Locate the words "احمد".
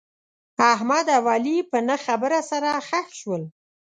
0.73-1.05